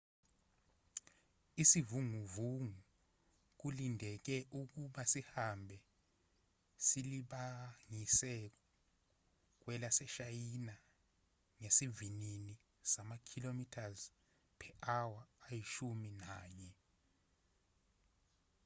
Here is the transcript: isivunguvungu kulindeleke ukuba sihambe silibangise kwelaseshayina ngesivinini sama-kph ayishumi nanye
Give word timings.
isivunguvungu 1.63 2.79
kulindeleke 3.59 4.35
ukuba 4.59 5.01
sihambe 5.11 5.77
silibangise 6.85 8.35
kwelaseshayina 9.61 10.75
ngesivinini 11.61 12.53
sama-kph 12.91 14.03
ayishumi 15.49 16.09
nanye 16.21 16.73